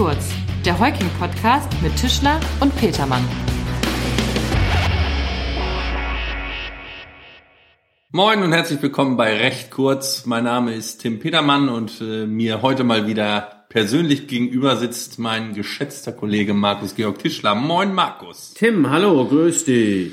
kurz, 0.00 0.32
der 0.64 0.80
Heuking-Podcast 0.80 1.68
mit 1.82 1.94
Tischler 1.94 2.40
und 2.60 2.74
Petermann. 2.74 3.22
Moin 8.10 8.42
und 8.42 8.50
herzlich 8.50 8.80
willkommen 8.80 9.18
bei 9.18 9.36
Recht 9.36 9.70
kurz. 9.70 10.24
Mein 10.24 10.44
Name 10.44 10.72
ist 10.72 11.02
Tim 11.02 11.18
Petermann 11.18 11.68
und 11.68 12.00
äh, 12.00 12.24
mir 12.24 12.62
heute 12.62 12.82
mal 12.82 13.06
wieder 13.06 13.66
persönlich 13.68 14.26
gegenüber 14.26 14.78
sitzt 14.78 15.18
mein 15.18 15.52
geschätzter 15.52 16.12
Kollege 16.12 16.54
Markus 16.54 16.94
Georg 16.94 17.18
Tischler. 17.18 17.54
Moin 17.54 17.92
Markus. 17.92 18.54
Tim, 18.54 18.88
hallo, 18.88 19.26
grüß 19.26 19.66
dich. 19.66 20.12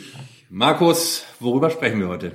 Markus, 0.49 1.23
worüber 1.39 1.69
sprechen 1.69 2.01
wir 2.01 2.09
heute? 2.09 2.33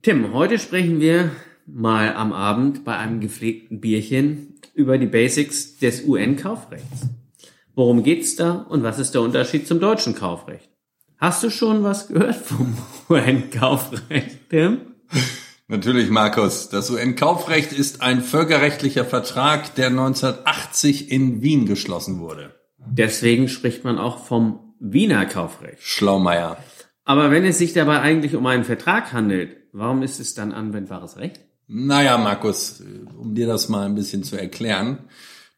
Tim, 0.00 0.32
heute 0.32 0.58
sprechen 0.58 1.00
wir 1.00 1.32
mal 1.66 2.14
am 2.14 2.32
Abend 2.32 2.86
bei 2.86 2.96
einem 2.96 3.20
gepflegten 3.20 3.78
Bierchen 3.78 4.47
über 4.78 4.96
die 4.96 5.06
Basics 5.06 5.76
des 5.78 6.04
UN-Kaufrechts. 6.04 7.08
Worum 7.74 8.04
geht's 8.04 8.36
da 8.36 8.52
und 8.68 8.84
was 8.84 9.00
ist 9.00 9.12
der 9.12 9.22
Unterschied 9.22 9.66
zum 9.66 9.80
deutschen 9.80 10.14
Kaufrecht? 10.14 10.70
Hast 11.18 11.42
du 11.42 11.50
schon 11.50 11.82
was 11.82 12.06
gehört 12.06 12.36
vom 12.36 12.78
UN-Kaufrecht, 13.08 14.48
Tim? 14.50 14.78
Natürlich, 15.66 16.10
Markus. 16.10 16.68
Das 16.68 16.90
UN-Kaufrecht 16.90 17.72
ist 17.72 18.02
ein 18.02 18.22
völkerrechtlicher 18.22 19.04
Vertrag, 19.04 19.74
der 19.74 19.88
1980 19.88 21.10
in 21.10 21.42
Wien 21.42 21.66
geschlossen 21.66 22.20
wurde. 22.20 22.54
Deswegen 22.78 23.48
spricht 23.48 23.82
man 23.82 23.98
auch 23.98 24.24
vom 24.24 24.74
Wiener 24.78 25.26
Kaufrecht. 25.26 25.82
Schlaumeier. 25.82 26.56
Aber 27.04 27.32
wenn 27.32 27.44
es 27.44 27.58
sich 27.58 27.72
dabei 27.72 28.00
eigentlich 28.00 28.36
um 28.36 28.46
einen 28.46 28.64
Vertrag 28.64 29.12
handelt, 29.12 29.56
warum 29.72 30.02
ist 30.02 30.20
es 30.20 30.34
dann 30.34 30.52
anwendbares 30.52 31.16
Recht? 31.16 31.40
Naja, 31.68 32.16
Markus, 32.16 32.82
um 33.18 33.34
dir 33.34 33.46
das 33.46 33.68
mal 33.68 33.84
ein 33.84 33.94
bisschen 33.94 34.24
zu 34.24 34.36
erklären. 34.36 35.00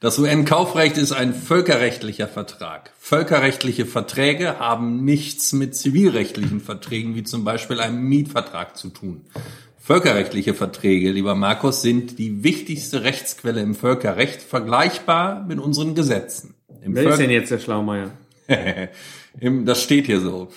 Das 0.01 0.19
UN-Kaufrecht 0.19 0.97
ist 0.97 1.13
ein 1.13 1.35
völkerrechtlicher 1.35 2.27
Vertrag. 2.27 2.91
Völkerrechtliche 2.99 3.87
Verträge 3.87 4.59
haben 4.59 5.05
nichts 5.05 5.53
mit 5.53 5.77
zivilrechtlichen 5.77 6.61
Verträgen 6.61 7.15
wie 7.15 7.23
zum 7.23 7.45
Beispiel 7.45 7.81
einem 7.81 8.03
Mietvertrag 8.03 8.77
zu 8.77 8.89
tun. 8.89 9.27
Völkerrechtliche 9.79 10.55
Verträge, 10.55 11.13
lieber 11.13 11.35
Markus, 11.37 11.83
sind 11.83 12.19
die 12.19 12.43
wichtigste 12.43 13.03
Rechtsquelle 13.05 13.61
im 13.61 13.75
Völkerrecht, 13.75 14.43
vergleichbar 14.43 15.45
mit 15.47 15.61
unseren 15.61 15.95
Gesetzen. 15.95 16.55
Im 16.83 16.95
Wer 16.95 17.11
ist 17.11 17.19
denn 17.19 17.31
jetzt 17.31 17.51
der 17.51 17.59
Schlaumeier? 17.59 18.11
das 19.65 19.83
steht 19.83 20.07
hier 20.07 20.21
so. 20.21 20.49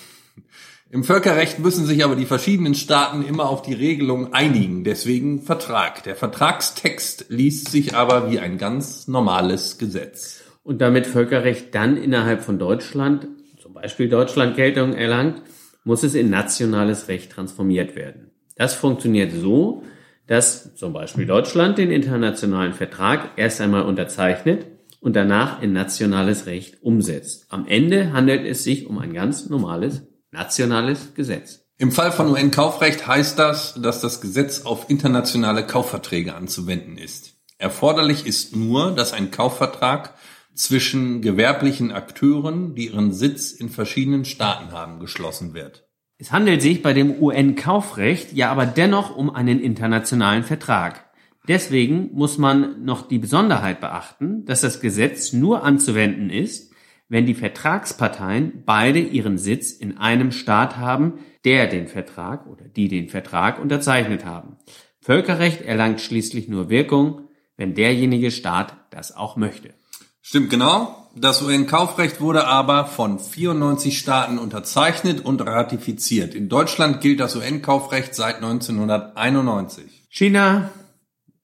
Im 0.94 1.04
Völkerrecht 1.04 1.58
müssen 1.58 1.88
sich 1.88 2.04
aber 2.06 2.16
die 2.16 2.28
verschiedenen 2.28 2.76
Staaten 2.76 3.24
immer 3.24 3.50
auf 3.50 3.64
die 3.64 3.74
Regelung 3.74 4.32
einigen, 4.32 4.84
deswegen 4.84 5.42
Vertrag. 5.42 6.04
Der 6.04 6.16
Vertragstext 6.16 7.26
liest 7.30 7.72
sich 7.72 7.96
aber 7.96 8.30
wie 8.30 8.38
ein 8.38 8.60
ganz 8.60 9.08
normales 9.08 9.80
Gesetz. 9.80 10.44
Und 10.62 10.82
damit 10.82 11.08
Völkerrecht 11.08 11.74
dann 11.74 11.98
innerhalb 11.98 12.44
von 12.44 12.60
Deutschland, 12.60 13.28
zum 13.60 13.74
Beispiel 13.74 14.08
Deutschland 14.08 14.56
Geltung 14.56 14.94
erlangt, 14.94 15.42
muss 15.84 16.04
es 16.04 16.14
in 16.14 16.30
nationales 16.30 17.08
Recht 17.08 17.32
transformiert 17.32 17.96
werden. 17.96 18.30
Das 18.56 18.76
funktioniert 18.76 19.32
so, 19.32 19.82
dass 20.28 20.76
zum 20.76 20.94
Beispiel 20.94 21.26
Deutschland 21.26 21.80
den 21.80 21.90
internationalen 21.90 22.74
Vertrag 22.74 23.32
erst 23.36 23.62
einmal 23.62 23.86
unterzeichnet 23.86 24.68
und 25.00 25.16
danach 25.16 25.60
in 25.64 25.74
nationales 25.74 26.46
Recht 26.46 26.84
umsetzt. 26.84 27.48
Am 27.50 27.66
Ende 27.66 28.14
handelt 28.14 28.46
es 28.46 28.64
sich 28.64 28.86
um 28.86 29.00
ein 29.00 29.14
ganz 29.14 29.50
normales 29.50 30.04
nationales 30.34 31.14
Gesetz. 31.14 31.62
Im 31.78 31.92
Fall 31.92 32.12
von 32.12 32.30
UN-Kaufrecht 32.30 33.08
heißt 33.08 33.40
das, 33.40 33.76
dass 33.76 34.02
das 34.02 34.20
Gesetz 34.20 34.66
auf 34.66 34.90
internationale 34.90 35.66
Kaufverträge 35.66 36.36
anzuwenden 36.36 36.98
ist. 36.98 37.36
Erforderlich 37.58 38.26
ist 38.26 38.56
nur, 38.56 38.92
dass 38.92 39.14
ein 39.14 39.32
Kaufvertrag 39.32 40.16
zwischen 40.54 41.22
gewerblichen 41.22 41.92
Akteuren, 41.92 42.76
die 42.76 42.88
ihren 42.88 43.14
Sitz 43.14 43.52
in 43.52 43.70
verschiedenen 43.70 44.26
Staaten 44.26 44.72
haben, 44.72 45.00
geschlossen 45.00 45.54
wird. 45.54 45.88
Es 46.18 46.32
handelt 46.32 46.62
sich 46.62 46.84
bei 46.84 46.94
dem 46.94 47.22
UN-Kaufrecht 47.22 48.34
ja 48.34 48.52
aber 48.52 48.66
dennoch 48.66 49.16
um 49.16 49.34
einen 49.34 49.60
internationalen 49.60 50.44
Vertrag. 50.44 51.12
Deswegen 51.48 52.12
muss 52.14 52.38
man 52.38 52.86
noch 52.86 53.08
die 53.08 53.20
Besonderheit 53.20 53.82
beachten, 53.82 54.46
dass 54.46 54.62
das 54.62 54.80
Gesetz 54.80 55.34
nur 55.34 55.64
anzuwenden 55.64 56.30
ist, 56.30 56.73
wenn 57.14 57.28
die 57.28 57.36
Vertragsparteien 57.36 58.64
beide 58.66 58.98
ihren 58.98 59.38
Sitz 59.38 59.72
in 59.72 60.00
einem 60.00 60.32
Staat 60.32 60.78
haben, 60.78 61.20
der 61.46 61.68
den 61.68 61.88
Vertrag 61.88 62.48
oder 62.48 62.66
die 62.66 62.88
den 62.88 63.08
Vertrag 63.08 63.62
unterzeichnet 63.62 64.26
haben. 64.26 64.58
Völkerrecht 65.00 65.62
erlangt 65.62 66.02
schließlich 66.02 66.48
nur 66.48 66.72
Wirkung, 66.72 67.28
wenn 67.56 67.76
derjenige 67.76 68.32
Staat 68.32 68.74
das 68.90 69.16
auch 69.16 69.36
möchte. 69.36 69.76
Stimmt 70.24 70.50
genau. 70.50 71.08
Das 71.16 71.44
UN-Kaufrecht 71.44 72.20
wurde 72.20 72.48
aber 72.48 72.88
von 72.88 73.20
94 73.20 73.96
Staaten 73.96 74.40
unterzeichnet 74.40 75.24
und 75.24 75.40
ratifiziert. 75.46 76.34
In 76.34 76.50
Deutschland 76.50 77.00
gilt 77.00 77.20
das 77.20 77.36
UN-Kaufrecht 77.36 78.16
seit 78.16 78.38
1991. 78.38 80.08
China, 80.10 80.72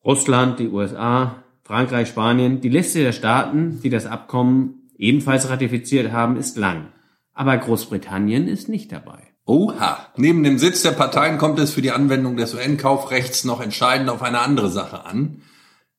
Russland, 0.04 0.58
die 0.60 0.70
USA, 0.70 1.44
Frankreich, 1.62 2.08
Spanien, 2.08 2.60
die 2.60 2.70
Liste 2.70 3.04
der 3.04 3.12
Staaten, 3.12 3.82
die 3.84 3.92
das 3.92 4.08
Abkommen 4.08 4.79
ebenfalls 5.00 5.50
ratifiziert 5.50 6.12
haben, 6.12 6.38
ist 6.38 6.58
lang. 6.58 6.94
Aber 7.34 7.58
Großbritannien 7.58 8.48
ist 8.48 8.70
nicht 8.70 8.92
dabei. 8.92 9.24
Oha. 9.46 10.06
Neben 10.16 10.44
dem 10.44 10.60
Sitz 10.60 10.84
der 10.84 10.92
Parteien 10.92 11.40
kommt 11.40 11.58
es 11.58 11.74
für 11.74 11.82
die 11.82 11.92
Anwendung 11.92 12.38
des 12.38 12.54
UN-Kaufrechts 12.54 13.46
noch 13.46 13.62
entscheidend 13.62 14.10
auf 14.10 14.22
eine 14.22 14.42
andere 14.42 14.70
Sache 14.70 15.06
an. 15.06 15.42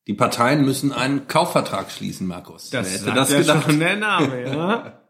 Die 0.07 0.15
Parteien 0.15 0.65
müssen 0.65 0.93
einen 0.93 1.27
Kaufvertrag 1.27 1.91
schließen, 1.91 2.27
Markus. 2.29 2.71
Das 2.71 2.87
Wer 2.87 3.01
hätte 3.01 3.13
das 3.13 3.33
ja 3.33 3.41
gedacht? 3.41 3.65
schon 3.65 3.81
der 3.81 3.97
Name, 3.97 4.43
ja? 4.45 4.93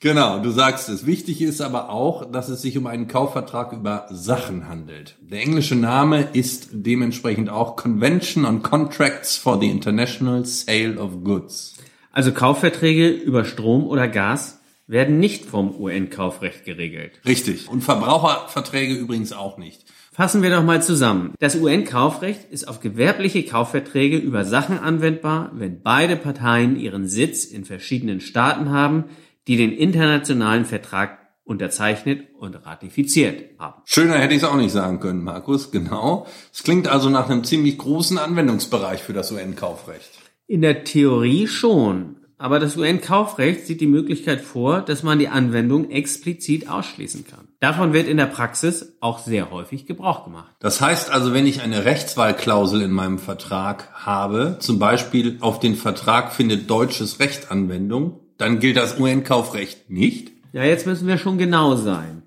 Genau, 0.00 0.40
du 0.40 0.50
sagst 0.50 0.88
es. 0.88 1.06
Wichtig 1.06 1.40
ist 1.40 1.60
aber 1.60 1.88
auch, 1.88 2.28
dass 2.28 2.48
es 2.48 2.60
sich 2.60 2.76
um 2.76 2.88
einen 2.88 3.06
Kaufvertrag 3.06 3.72
über 3.72 4.08
Sachen 4.10 4.68
handelt. 4.68 5.16
Der 5.20 5.40
englische 5.40 5.76
Name 5.76 6.22
ist 6.32 6.70
dementsprechend 6.72 7.50
auch 7.50 7.76
Convention 7.76 8.44
on 8.44 8.64
Contracts 8.64 9.36
for 9.36 9.60
the 9.60 9.70
International 9.70 10.44
Sale 10.44 10.98
of 10.98 11.22
Goods. 11.22 11.76
Also 12.12 12.32
Kaufverträge 12.32 13.08
über 13.08 13.44
Strom 13.44 13.86
oder 13.86 14.06
Gas 14.06 14.60
werden 14.86 15.18
nicht 15.18 15.46
vom 15.46 15.74
UN-Kaufrecht 15.74 16.64
geregelt. 16.64 17.20
Richtig. 17.26 17.68
Und 17.68 17.82
Verbraucherverträge 17.82 18.94
übrigens 18.94 19.32
auch 19.32 19.56
nicht. 19.56 19.84
Fassen 20.12 20.42
wir 20.42 20.50
doch 20.50 20.62
mal 20.62 20.82
zusammen. 20.82 21.32
Das 21.38 21.56
UN-Kaufrecht 21.56 22.44
ist 22.50 22.68
auf 22.68 22.80
gewerbliche 22.80 23.44
Kaufverträge 23.44 24.18
über 24.18 24.44
Sachen 24.44 24.78
anwendbar, 24.78 25.50
wenn 25.54 25.80
beide 25.80 26.16
Parteien 26.16 26.78
ihren 26.78 27.08
Sitz 27.08 27.46
in 27.46 27.64
verschiedenen 27.64 28.20
Staaten 28.20 28.68
haben, 28.68 29.04
die 29.48 29.56
den 29.56 29.72
internationalen 29.72 30.66
Vertrag 30.66 31.18
unterzeichnet 31.44 32.28
und 32.38 32.54
ratifiziert 32.66 33.58
haben. 33.58 33.80
Schöner 33.86 34.18
hätte 34.18 34.34
ich 34.34 34.42
es 34.42 34.48
auch 34.48 34.56
nicht 34.56 34.70
sagen 34.70 35.00
können, 35.00 35.24
Markus, 35.24 35.70
genau. 35.70 36.26
Es 36.52 36.62
klingt 36.62 36.88
also 36.88 37.08
nach 37.08 37.30
einem 37.30 37.44
ziemlich 37.44 37.78
großen 37.78 38.18
Anwendungsbereich 38.18 39.02
für 39.02 39.14
das 39.14 39.32
UN-Kaufrecht. 39.32 40.21
In 40.52 40.60
der 40.60 40.84
Theorie 40.84 41.46
schon. 41.46 42.16
Aber 42.36 42.60
das 42.60 42.76
UN-Kaufrecht 42.76 43.66
sieht 43.66 43.80
die 43.80 43.86
Möglichkeit 43.86 44.42
vor, 44.42 44.82
dass 44.82 45.02
man 45.02 45.18
die 45.18 45.28
Anwendung 45.28 45.90
explizit 45.90 46.68
ausschließen 46.68 47.24
kann. 47.26 47.48
Davon 47.60 47.94
wird 47.94 48.06
in 48.06 48.18
der 48.18 48.26
Praxis 48.26 48.92
auch 49.00 49.18
sehr 49.18 49.50
häufig 49.50 49.86
Gebrauch 49.86 50.24
gemacht. 50.24 50.52
Das 50.60 50.82
heißt 50.82 51.10
also, 51.10 51.32
wenn 51.32 51.46
ich 51.46 51.62
eine 51.62 51.86
Rechtswahlklausel 51.86 52.82
in 52.82 52.90
meinem 52.90 53.18
Vertrag 53.18 53.88
habe, 53.94 54.58
zum 54.60 54.78
Beispiel 54.78 55.38
auf 55.40 55.58
den 55.58 55.74
Vertrag 55.74 56.34
findet 56.34 56.68
deutsches 56.68 57.18
Recht 57.18 57.50
Anwendung, 57.50 58.20
dann 58.36 58.58
gilt 58.58 58.76
das 58.76 59.00
UN-Kaufrecht 59.00 59.88
nicht? 59.88 60.32
Ja, 60.52 60.64
jetzt 60.64 60.84
müssen 60.86 61.08
wir 61.08 61.16
schon 61.16 61.38
genau 61.38 61.76
sein. 61.76 62.21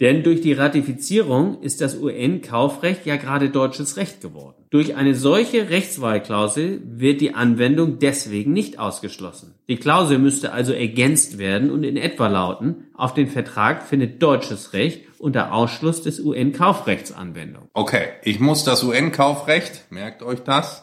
Denn 0.00 0.22
durch 0.22 0.40
die 0.40 0.54
Ratifizierung 0.54 1.60
ist 1.60 1.82
das 1.82 1.94
UN-Kaufrecht 1.94 3.04
ja 3.04 3.16
gerade 3.16 3.50
deutsches 3.50 3.98
Recht 3.98 4.22
geworden. 4.22 4.64
Durch 4.70 4.96
eine 4.96 5.14
solche 5.14 5.68
Rechtswahlklausel 5.68 6.80
wird 6.84 7.20
die 7.20 7.34
Anwendung 7.34 7.98
deswegen 7.98 8.54
nicht 8.54 8.78
ausgeschlossen. 8.78 9.56
Die 9.68 9.76
Klausel 9.76 10.18
müsste 10.18 10.52
also 10.52 10.72
ergänzt 10.72 11.36
werden 11.36 11.70
und 11.70 11.84
in 11.84 11.98
etwa 11.98 12.28
lauten, 12.28 12.88
auf 12.94 13.12
den 13.12 13.28
Vertrag 13.28 13.86
findet 13.86 14.22
deutsches 14.22 14.72
Recht 14.72 15.02
unter 15.18 15.52
Ausschluss 15.52 16.02
des 16.02 16.18
UN-Kaufrechts 16.18 17.12
Anwendung. 17.12 17.68
Okay, 17.74 18.08
ich 18.24 18.40
muss 18.40 18.64
das 18.64 18.82
UN-Kaufrecht, 18.82 19.90
merkt 19.90 20.22
euch 20.22 20.40
das, 20.40 20.82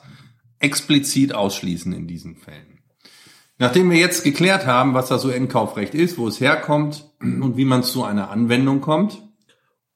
explizit 0.59 1.33
ausschließen 1.33 1.91
in 1.91 2.07
diesen 2.07 2.35
Fällen. 2.35 2.76
Nachdem 3.59 3.89
wir 3.89 3.98
jetzt 3.98 4.24
geklärt 4.24 4.68
haben, 4.68 4.94
was 4.94 5.09
das 5.09 5.25
UN-Kaufrecht 5.25 5.95
ist, 5.95 6.18
wo 6.18 6.27
es 6.27 6.39
herkommt 6.39 7.06
und 7.19 7.57
wie 7.57 7.65
man 7.65 7.83
zu 7.83 8.04
einer 8.04 8.30
Anwendung 8.30 8.81
kommt. 8.81 9.21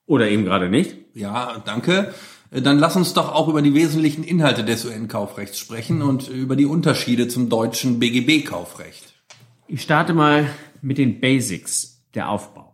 Oder 0.05 0.29
eben 0.29 0.43
gerade 0.43 0.69
nicht. 0.69 0.97
Ja, 1.13 1.61
danke. 1.65 2.13
Dann 2.49 2.79
lass 2.79 2.97
uns 2.97 3.13
doch 3.13 3.33
auch 3.33 3.47
über 3.47 3.61
die 3.61 3.73
wesentlichen 3.73 4.25
Inhalte 4.25 4.65
des 4.65 4.83
UN-Kaufrechts 4.83 5.57
sprechen 5.57 6.01
und 6.01 6.27
über 6.27 6.57
die 6.57 6.65
Unterschiede 6.65 7.29
zum 7.29 7.47
deutschen 7.47 7.97
BGB-Kaufrecht. 7.99 9.13
Ich 9.67 9.81
starte 9.81 10.13
mal 10.13 10.49
mit 10.81 10.97
den 10.97 11.21
Basics, 11.21 12.03
der 12.13 12.29
Aufbau. 12.29 12.73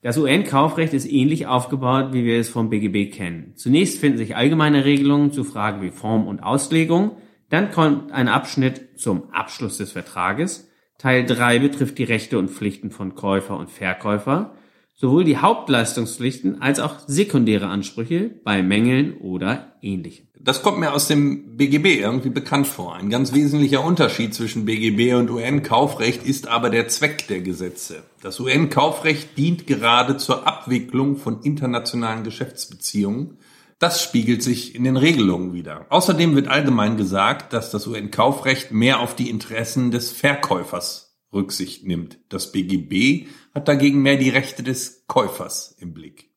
Das 0.00 0.16
UN-Kaufrecht 0.16 0.94
ist 0.94 1.04
ähnlich 1.04 1.46
aufgebaut, 1.46 2.12
wie 2.12 2.24
wir 2.24 2.40
es 2.40 2.48
vom 2.48 2.70
BGB 2.70 3.12
kennen. 3.12 3.52
Zunächst 3.56 3.98
finden 3.98 4.16
sich 4.16 4.34
allgemeine 4.34 4.84
Regelungen 4.86 5.30
zu 5.30 5.44
Fragen 5.44 5.82
wie 5.82 5.90
Form 5.90 6.26
und 6.26 6.42
Auslegung. 6.42 7.12
Dann 7.52 7.70
kommt 7.70 8.12
ein 8.12 8.28
Abschnitt 8.28 8.98
zum 8.98 9.30
Abschluss 9.30 9.76
des 9.76 9.92
Vertrages. 9.92 10.70
Teil 10.96 11.26
3 11.26 11.58
betrifft 11.58 11.98
die 11.98 12.04
Rechte 12.04 12.38
und 12.38 12.50
Pflichten 12.50 12.90
von 12.90 13.14
Käufer 13.14 13.58
und 13.58 13.68
Verkäufer, 13.68 14.54
sowohl 14.94 15.24
die 15.24 15.36
Hauptleistungspflichten 15.36 16.62
als 16.62 16.80
auch 16.80 17.00
sekundäre 17.06 17.66
Ansprüche 17.66 18.30
bei 18.42 18.62
Mängeln 18.62 19.18
oder 19.18 19.76
ähnlichem. 19.82 20.28
Das 20.40 20.62
kommt 20.62 20.78
mir 20.78 20.94
aus 20.94 21.08
dem 21.08 21.58
BGB 21.58 22.00
irgendwie 22.00 22.30
bekannt 22.30 22.68
vor. 22.68 22.96
Ein 22.96 23.10
ganz 23.10 23.34
wesentlicher 23.34 23.84
Unterschied 23.84 24.32
zwischen 24.32 24.64
BGB 24.64 25.12
und 25.16 25.28
UN-Kaufrecht 25.30 26.24
ist 26.24 26.48
aber 26.48 26.70
der 26.70 26.88
Zweck 26.88 27.28
der 27.28 27.42
Gesetze. 27.42 28.02
Das 28.22 28.40
UN-Kaufrecht 28.40 29.36
dient 29.36 29.66
gerade 29.66 30.16
zur 30.16 30.46
Abwicklung 30.46 31.16
von 31.16 31.42
internationalen 31.42 32.24
Geschäftsbeziehungen 32.24 33.36
das 33.82 34.00
spiegelt 34.00 34.44
sich 34.44 34.76
in 34.76 34.84
den 34.84 34.96
Regelungen 34.96 35.52
wieder. 35.52 35.86
Außerdem 35.88 36.36
wird 36.36 36.46
allgemein 36.46 36.96
gesagt, 36.96 37.52
dass 37.52 37.72
das 37.72 37.88
UN-Kaufrecht 37.88 38.70
mehr 38.70 39.00
auf 39.00 39.16
die 39.16 39.28
Interessen 39.28 39.90
des 39.90 40.12
Verkäufers 40.12 41.18
Rücksicht 41.32 41.84
nimmt. 41.84 42.18
Das 42.28 42.52
BGB 42.52 43.26
hat 43.52 43.66
dagegen 43.66 44.00
mehr 44.00 44.16
die 44.16 44.30
Rechte 44.30 44.62
des 44.62 45.04
Käufers 45.08 45.76
im 45.80 45.94
Blick. 45.94 46.30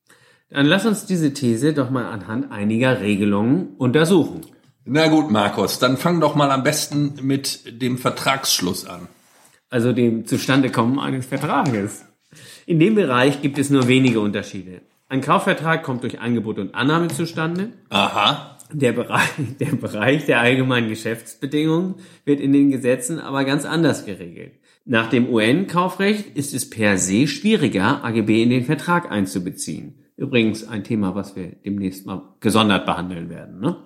Dann 0.49 0.65
lass 0.65 0.87
uns 0.87 1.05
diese 1.05 1.33
These 1.33 1.73
doch 1.73 1.91
mal 1.91 2.05
anhand 2.05 2.51
einiger 2.51 3.01
Regelungen 3.01 3.75
untersuchen. 3.77 4.41
Na 4.83 5.07
gut, 5.07 5.29
Markus, 5.29 5.77
dann 5.77 5.97
fang 5.97 6.19
doch 6.21 6.33
mal 6.33 6.49
am 6.49 6.63
besten 6.63 7.13
mit 7.21 7.79
dem 7.81 7.99
Vertragsschluss 7.99 8.85
an. 8.87 9.07
Also 9.69 9.93
dem 9.93 10.25
Zustandekommen 10.25 10.97
eines 10.97 11.27
Vertrages. 11.27 12.05
In 12.65 12.79
dem 12.79 12.95
Bereich 12.95 13.43
gibt 13.43 13.59
es 13.59 13.69
nur 13.69 13.87
wenige 13.87 14.19
Unterschiede. 14.19 14.81
Ein 15.15 15.21
Kaufvertrag 15.21 15.83
kommt 15.83 16.03
durch 16.03 16.19
Angebot 16.19 16.59
und 16.59 16.75
Annahme 16.75 17.07
zustande. 17.07 17.69
Aha. 17.87 18.57
Der 18.73 18.91
Bereich, 18.91 19.29
der 19.61 19.73
Bereich 19.77 20.25
der 20.25 20.41
allgemeinen 20.41 20.89
Geschäftsbedingungen 20.89 21.95
wird 22.25 22.41
in 22.41 22.51
den 22.51 22.69
Gesetzen 22.69 23.21
aber 23.21 23.45
ganz 23.45 23.63
anders 23.63 24.05
geregelt. 24.05 24.59
Nach 24.83 25.09
dem 25.09 25.29
UN-Kaufrecht 25.29 26.35
ist 26.35 26.53
es 26.53 26.69
per 26.69 26.97
se 26.97 27.27
schwieriger, 27.27 28.03
AGB 28.03 28.43
in 28.43 28.49
den 28.49 28.65
Vertrag 28.65 29.09
einzubeziehen. 29.09 30.03
Übrigens 30.17 30.67
ein 30.67 30.83
Thema, 30.83 31.15
was 31.15 31.37
wir 31.37 31.47
demnächst 31.65 32.05
mal 32.05 32.35
gesondert 32.41 32.85
behandeln 32.85 33.29
werden. 33.29 33.61
Ne? 33.61 33.77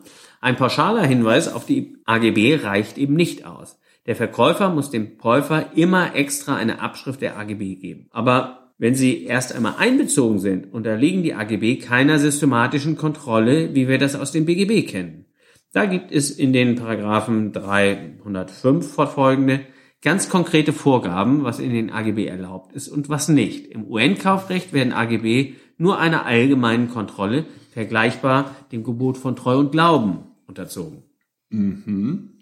Ein 0.42 0.56
pauschaler 0.56 1.06
Hinweis 1.06 1.54
auf 1.54 1.64
die 1.64 1.98
AGB 2.06 2.56
reicht 2.64 2.98
eben 2.98 3.14
nicht 3.14 3.46
aus. 3.46 3.80
Der 4.08 4.16
Verkäufer 4.16 4.72
muss 4.72 4.90
dem 4.90 5.20
Käufer 5.20 5.74
immer 5.76 6.16
extra 6.16 6.56
eine 6.56 6.82
Abschrift 6.82 7.22
der 7.22 7.38
AGB 7.38 7.76
geben. 7.76 8.08
Aber 8.10 8.59
wenn 8.80 8.96
sie 8.96 9.26
erst 9.26 9.54
einmal 9.54 9.76
einbezogen 9.78 10.40
sind, 10.40 10.74
unterliegen 10.74 11.22
die 11.22 11.36
AGB 11.36 11.76
keiner 11.76 12.18
systematischen 12.18 12.96
Kontrolle, 12.96 13.76
wie 13.76 13.88
wir 13.88 14.00
das 14.00 14.16
aus 14.16 14.32
dem 14.32 14.46
BGB 14.46 14.90
kennen. 14.90 15.26
Da 15.74 15.86
gibt 15.86 16.12
es 16.12 16.32
in 16.32 16.54
den 16.54 16.76
Paragraphen 16.76 17.52
305 17.52 18.92
fortfolgende 18.92 19.60
ganz 20.02 20.30
konkrete 20.30 20.74
Vorgaben, 20.74 21.44
was 21.44 21.60
in 21.60 21.74
den 21.74 21.92
AGB 21.92 22.26
erlaubt 22.26 22.74
ist 22.74 22.88
und 22.88 23.10
was 23.10 23.28
nicht. 23.28 23.68
Im 23.68 23.86
UN-Kaufrecht 23.86 24.72
werden 24.74 24.94
AGB 24.94 25.56
nur 25.78 26.00
einer 26.00 26.26
allgemeinen 26.26 26.90
Kontrolle, 26.90 27.46
vergleichbar 27.74 28.56
dem 28.72 28.84
Gebot 28.84 29.18
von 29.18 29.36
Treu 29.36 29.58
und 29.58 29.72
Glauben, 29.72 30.24
unterzogen. 30.48 31.04
Mhm. 31.50 32.40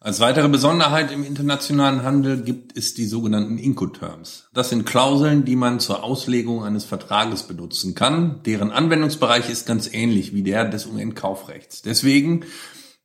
Als 0.00 0.20
weitere 0.20 0.48
Besonderheit 0.48 1.10
im 1.10 1.24
internationalen 1.24 2.04
Handel 2.04 2.42
gibt 2.42 2.78
es 2.78 2.94
die 2.94 3.04
sogenannten 3.04 3.58
Incoterms. 3.58 4.48
Das 4.54 4.70
sind 4.70 4.86
Klauseln, 4.86 5.44
die 5.44 5.56
man 5.56 5.80
zur 5.80 6.04
Auslegung 6.04 6.62
eines 6.62 6.84
Vertrages 6.84 7.42
benutzen 7.42 7.96
kann. 7.96 8.40
Deren 8.46 8.70
Anwendungsbereich 8.70 9.50
ist 9.50 9.66
ganz 9.66 9.92
ähnlich 9.92 10.32
wie 10.32 10.44
der 10.44 10.66
des 10.66 10.86
UN-Kaufrechts. 10.86 11.82
Deswegen 11.82 12.44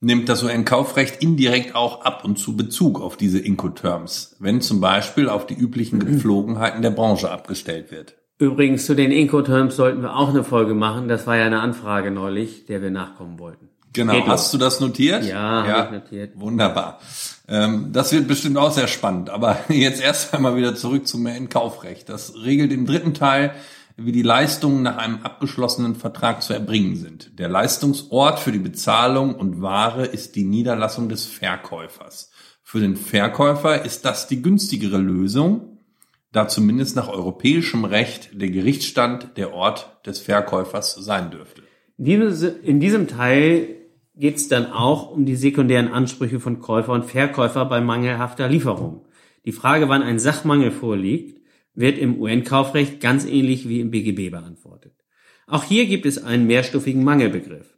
nimmt 0.02 0.30
das 0.30 0.44
UN-Kaufrecht 0.44 1.24
indirekt 1.24 1.74
auch 1.74 2.06
ab 2.06 2.24
und 2.26 2.38
zu 2.38 2.56
Bezug 2.56 3.02
auf 3.02 3.18
diese 3.18 3.40
Incoterms, 3.40 4.36
wenn 4.38 4.62
zum 4.62 4.80
Beispiel 4.80 5.30
auf 5.30 5.48
die 5.48 5.56
üblichen 5.56 5.98
Gepflogenheiten 5.98 6.84
der 6.84 6.92
Branche 6.92 7.32
abgestellt 7.32 7.90
wird. 7.90 8.18
Übrigens 8.38 8.86
zu 8.86 8.96
den 8.96 9.12
Incoterms 9.12 9.76
sollten 9.76 10.04
wir 10.04 10.16
auch 10.16 10.30
eine 10.30 10.44
Folge 10.44 10.76
machen. 10.76 11.08
Das 11.08 11.26
war 11.26 11.38
ja 11.38 11.46
eine 11.46 11.62
Anfrage 11.62 12.12
neulich, 12.12 12.68
der 12.68 12.84
wir 12.84 12.92
nachkommen 12.92 13.40
wollten. 13.40 13.70
Genau. 13.94 14.14
Geht 14.14 14.28
Hast 14.28 14.54
du 14.54 14.58
das 14.58 14.80
notiert? 14.80 15.24
Ja, 15.24 15.68
ja. 15.68 15.86
ich 15.86 15.92
notiert. 15.92 16.40
Wunderbar. 16.40 17.00
Ähm, 17.48 17.90
das 17.94 18.12
wird 18.12 18.28
bestimmt 18.28 18.58
auch 18.58 18.72
sehr 18.72 18.88
spannend. 18.88 19.30
Aber 19.30 19.58
jetzt 19.70 20.02
erst 20.02 20.34
einmal 20.34 20.56
wieder 20.56 20.76
zurück 20.76 21.08
zum 21.08 21.28
Kaufrecht. 21.50 22.10
Das 22.10 22.34
regelt 22.44 22.72
im 22.72 22.86
dritten 22.86 23.14
Teil, 23.14 23.54
wie 23.96 24.12
die 24.12 24.24
Leistungen 24.24 24.82
nach 24.82 24.98
einem 24.98 25.22
abgeschlossenen 25.22 25.96
Vertrag 25.96 26.42
zu 26.42 26.54
erbringen 26.54 26.96
sind. 26.96 27.38
Der 27.38 27.48
Leistungsort 27.48 28.40
für 28.40 28.52
die 28.52 28.60
Bezahlung 28.60 29.36
und 29.36 29.62
Ware 29.62 30.06
ist 30.06 30.36
die 30.36 30.46
Niederlassung 30.46 31.10
des 31.10 31.26
Verkäufers. 31.26 32.32
Für 32.64 32.80
den 32.80 32.96
Verkäufer 32.96 33.86
ist 33.86 34.04
das 34.06 34.28
die 34.28 34.42
günstigere 34.42 34.98
Lösung, 34.98 35.78
da 36.32 36.48
zumindest 36.48 36.96
nach 36.96 37.08
europäischem 37.08 37.86
Recht 37.86 38.32
der 38.34 38.50
Gerichtsstand 38.50 39.38
der 39.38 39.54
Ort 39.54 40.00
des 40.08 40.20
Verkäufers 40.20 40.96
sein 40.96 41.30
dürfte. 41.30 41.62
In 41.98 42.80
diesem 42.80 43.08
Teil 43.08 43.83
geht 44.16 44.38
es 44.38 44.48
dann 44.48 44.72
auch 44.72 45.12
um 45.12 45.26
die 45.26 45.36
sekundären 45.36 45.88
Ansprüche 45.88 46.40
von 46.40 46.60
Käufer 46.60 46.94
und 46.94 47.06
Verkäufer 47.06 47.66
bei 47.66 47.82
mangelhafter 47.82 48.48
Lieferung. 48.48 49.06
Die 49.46 49.52
Frage, 49.52 49.90
wann 49.90 50.04
ein 50.04 50.20
Sachmangel 50.20 50.72
vorliegt, 50.72 51.42
wird 51.74 51.98
im 51.98 52.20
UN-Kaufrecht 52.20 53.00
ganz 53.00 53.26
ähnlich 53.26 53.68
wie 53.68 53.80
im 53.80 53.92
BGB 53.92 54.30
beantwortet. 54.30 54.94
Auch 55.48 55.64
hier 55.64 55.86
gibt 55.88 56.06
es 56.06 56.24
einen 56.24 56.48
mehrstufigen 56.48 57.04
Mangelbegriff. 57.04 57.78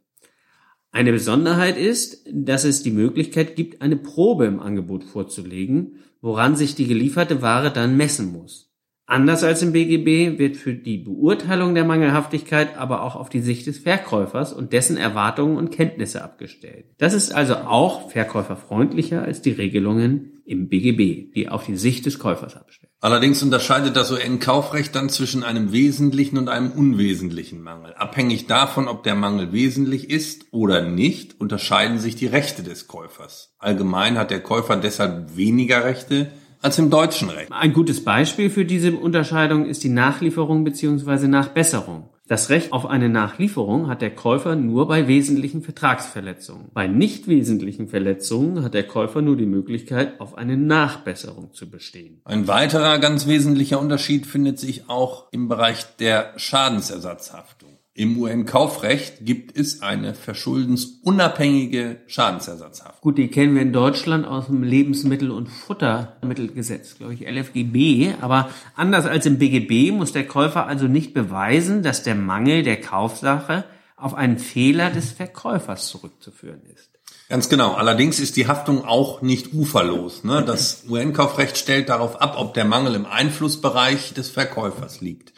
Eine 0.92 1.12
Besonderheit 1.12 1.76
ist, 1.76 2.26
dass 2.30 2.64
es 2.64 2.82
die 2.82 2.90
Möglichkeit 2.90 3.56
gibt, 3.56 3.82
eine 3.82 3.96
Probe 3.96 4.46
im 4.46 4.60
Angebot 4.60 5.04
vorzulegen, 5.04 5.96
woran 6.20 6.56
sich 6.56 6.74
die 6.74 6.86
gelieferte 6.86 7.42
Ware 7.42 7.70
dann 7.70 7.96
messen 7.96 8.32
muss. 8.32 8.74
Anders 9.08 9.44
als 9.44 9.62
im 9.62 9.70
BGB 9.70 10.36
wird 10.36 10.56
für 10.56 10.74
die 10.74 10.98
Beurteilung 10.98 11.76
der 11.76 11.84
Mangelhaftigkeit 11.84 12.76
aber 12.76 13.02
auch 13.02 13.14
auf 13.14 13.28
die 13.28 13.40
Sicht 13.40 13.68
des 13.68 13.78
Verkäufers 13.78 14.52
und 14.52 14.72
dessen 14.72 14.96
Erwartungen 14.96 15.56
und 15.56 15.70
Kenntnisse 15.70 16.24
abgestellt. 16.24 16.86
Das 16.98 17.14
ist 17.14 17.32
also 17.32 17.54
auch 17.54 18.10
verkäuferfreundlicher 18.10 19.22
als 19.22 19.42
die 19.42 19.52
Regelungen 19.52 20.42
im 20.44 20.68
BGB, 20.68 21.32
die 21.34 21.48
auf 21.48 21.66
die 21.66 21.76
Sicht 21.76 22.04
des 22.06 22.18
Käufers 22.18 22.56
abstellen. 22.56 22.90
Allerdings 23.00 23.42
unterscheidet 23.44 23.94
das 23.94 24.10
UN-Kaufrecht 24.10 24.94
dann 24.96 25.08
zwischen 25.08 25.44
einem 25.44 25.70
wesentlichen 25.70 26.38
und 26.38 26.48
einem 26.48 26.72
unwesentlichen 26.72 27.62
Mangel. 27.62 27.94
Abhängig 27.94 28.46
davon, 28.46 28.88
ob 28.88 29.04
der 29.04 29.14
Mangel 29.14 29.52
wesentlich 29.52 30.10
ist 30.10 30.46
oder 30.50 30.82
nicht, 30.82 31.40
unterscheiden 31.40 32.00
sich 32.00 32.16
die 32.16 32.26
Rechte 32.26 32.64
des 32.64 32.88
Käufers. 32.88 33.54
Allgemein 33.58 34.18
hat 34.18 34.32
der 34.32 34.40
Käufer 34.40 34.76
deshalb 34.76 35.36
weniger 35.36 35.84
Rechte, 35.84 36.32
als 36.66 36.80
im 36.80 36.90
deutschen 36.90 37.30
Recht. 37.30 37.52
Ein 37.52 37.72
gutes 37.72 38.02
Beispiel 38.02 38.50
für 38.50 38.64
diese 38.64 38.92
Unterscheidung 38.92 39.66
ist 39.66 39.84
die 39.84 39.88
Nachlieferung 39.88 40.64
bzw. 40.64 41.28
Nachbesserung. 41.28 42.08
Das 42.26 42.50
Recht 42.50 42.72
auf 42.72 42.86
eine 42.86 43.08
Nachlieferung 43.08 43.86
hat 43.86 44.02
der 44.02 44.12
Käufer 44.12 44.56
nur 44.56 44.88
bei 44.88 45.06
wesentlichen 45.06 45.62
Vertragsverletzungen. 45.62 46.72
Bei 46.74 46.88
nicht 46.88 47.28
wesentlichen 47.28 47.86
Verletzungen 47.86 48.64
hat 48.64 48.74
der 48.74 48.82
Käufer 48.82 49.22
nur 49.22 49.36
die 49.36 49.46
Möglichkeit, 49.46 50.20
auf 50.20 50.36
eine 50.36 50.56
Nachbesserung 50.56 51.52
zu 51.52 51.70
bestehen. 51.70 52.20
Ein 52.24 52.48
weiterer 52.48 52.98
ganz 52.98 53.28
wesentlicher 53.28 53.78
Unterschied 53.78 54.26
findet 54.26 54.58
sich 54.58 54.90
auch 54.90 55.28
im 55.30 55.46
Bereich 55.46 55.84
der 56.00 56.32
Schadensersatzhaftung. 56.34 57.75
Im 57.98 58.18
UN-Kaufrecht 58.18 59.24
gibt 59.24 59.56
es 59.56 59.80
eine 59.80 60.12
verschuldensunabhängige 60.12 61.96
Schadensersatzhaft. 62.06 63.00
Gut, 63.00 63.16
die 63.16 63.28
kennen 63.28 63.54
wir 63.54 63.62
in 63.62 63.72
Deutschland 63.72 64.26
aus 64.26 64.48
dem 64.48 64.62
Lebensmittel- 64.62 65.30
und 65.30 65.46
Futtermittelgesetz, 65.46 66.98
glaube 66.98 67.14
ich, 67.14 67.26
LFGB. 67.26 68.12
Aber 68.20 68.50
anders 68.74 69.06
als 69.06 69.24
im 69.24 69.38
BGB 69.38 69.92
muss 69.92 70.12
der 70.12 70.26
Käufer 70.26 70.66
also 70.66 70.88
nicht 70.88 71.14
beweisen, 71.14 71.82
dass 71.82 72.02
der 72.02 72.16
Mangel 72.16 72.64
der 72.64 72.82
Kaufsache 72.82 73.64
auf 73.96 74.12
einen 74.12 74.38
Fehler 74.38 74.90
des 74.90 75.12
Verkäufers 75.12 75.88
zurückzuführen 75.88 76.60
ist. 76.74 76.90
Ganz 77.30 77.48
genau. 77.48 77.72
Allerdings 77.72 78.20
ist 78.20 78.36
die 78.36 78.46
Haftung 78.46 78.84
auch 78.84 79.22
nicht 79.22 79.54
uferlos. 79.54 80.22
Ne? 80.22 80.44
Das 80.46 80.84
UN-Kaufrecht 80.88 81.56
stellt 81.56 81.88
darauf 81.88 82.20
ab, 82.20 82.34
ob 82.36 82.52
der 82.52 82.66
Mangel 82.66 82.94
im 82.94 83.06
Einflussbereich 83.06 84.12
des 84.12 84.28
Verkäufers 84.28 85.00
liegt. 85.00 85.32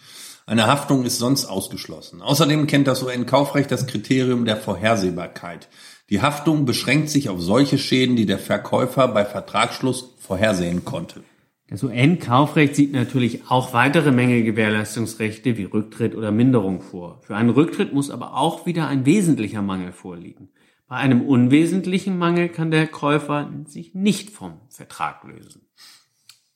Eine 0.48 0.66
Haftung 0.66 1.04
ist 1.04 1.18
sonst 1.18 1.44
ausgeschlossen. 1.44 2.22
Außerdem 2.22 2.66
kennt 2.66 2.86
das 2.86 3.02
UN-Kaufrecht 3.02 3.70
das 3.70 3.86
Kriterium 3.86 4.46
der 4.46 4.56
Vorhersehbarkeit. 4.56 5.68
Die 6.08 6.22
Haftung 6.22 6.64
beschränkt 6.64 7.10
sich 7.10 7.28
auf 7.28 7.38
solche 7.38 7.76
Schäden, 7.76 8.16
die 8.16 8.24
der 8.24 8.38
Verkäufer 8.38 9.08
bei 9.08 9.26
Vertragsschluss 9.26 10.14
vorhersehen 10.18 10.86
konnte. 10.86 11.22
Das 11.68 11.82
UN-Kaufrecht 11.82 12.76
sieht 12.76 12.92
natürlich 12.92 13.42
auch 13.50 13.74
weitere 13.74 14.10
Mängelgewährleistungsrechte 14.10 15.58
wie 15.58 15.64
Rücktritt 15.64 16.14
oder 16.14 16.32
Minderung 16.32 16.80
vor. 16.80 17.20
Für 17.26 17.36
einen 17.36 17.50
Rücktritt 17.50 17.92
muss 17.92 18.10
aber 18.10 18.34
auch 18.34 18.64
wieder 18.64 18.88
ein 18.88 19.04
wesentlicher 19.04 19.60
Mangel 19.60 19.92
vorliegen. 19.92 20.48
Bei 20.88 20.96
einem 20.96 21.20
unwesentlichen 21.20 22.16
Mangel 22.16 22.48
kann 22.48 22.70
der 22.70 22.86
Käufer 22.86 23.50
sich 23.66 23.94
nicht 23.94 24.30
vom 24.30 24.62
Vertrag 24.70 25.24
lösen. 25.24 25.68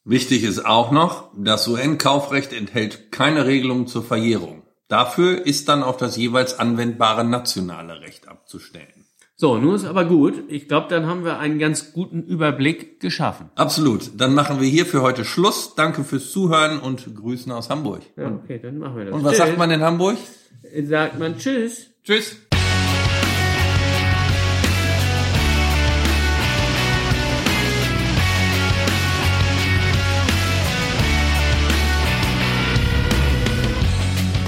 Wichtig 0.04 0.42
ist 0.42 0.66
auch 0.66 0.90
noch, 0.90 1.30
das 1.37 1.68
UN-Kaufrecht 1.68 2.52
enthält 2.52 3.12
keine 3.12 3.47
Regelung 3.47 3.87
zur 3.87 4.02
Verjährung. 4.02 4.62
Dafür 4.88 5.47
ist 5.47 5.68
dann 5.68 5.82
auf 5.82 5.97
das 5.97 6.16
jeweils 6.16 6.59
anwendbare 6.59 7.25
nationale 7.25 8.00
Recht 8.00 8.28
abzustellen. 8.28 9.06
So, 9.37 9.59
nun 9.59 9.75
ist 9.75 9.85
aber 9.85 10.04
gut. 10.04 10.44
Ich 10.49 10.68
glaube, 10.68 10.88
dann 10.88 11.06
haben 11.06 11.25
wir 11.25 11.38
einen 11.38 11.59
ganz 11.59 11.92
guten 11.92 12.23
Überblick 12.23 13.00
geschaffen. 13.00 13.50
Absolut. 13.54 14.21
Dann 14.21 14.35
machen 14.35 14.61
wir 14.61 14.68
hier 14.68 14.87
für 14.87 15.02
heute 15.02 15.25
Schluss. 15.25 15.75
Danke 15.76 16.04
fürs 16.04 16.30
Zuhören 16.30 16.80
und 16.80 17.14
Grüßen 17.16 17.50
aus 17.50 17.71
Hamburg. 17.71 18.02
Ja, 18.16 18.28
okay, 18.28 18.61
dann 18.62 18.78
machen 18.78 18.97
wir 18.97 19.04
das. 19.06 19.14
Und 19.14 19.25
was 19.25 19.32
Tschüss. 19.32 19.47
sagt 19.47 19.59
man 19.59 19.71
in 19.71 19.82
Hamburg? 19.82 20.16
Sagt 20.85 21.18
man 21.18 21.38
Tschüss. 21.38 21.90
Tschüss. 22.04 22.37